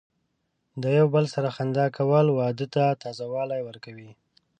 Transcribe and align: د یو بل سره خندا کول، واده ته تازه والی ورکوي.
د 0.81 0.83
یو 0.97 1.07
بل 1.15 1.25
سره 1.33 1.49
خندا 1.55 1.85
کول، 1.97 2.25
واده 2.31 2.67
ته 2.75 2.83
تازه 3.01 3.25
والی 3.33 3.61
ورکوي. 3.67 4.11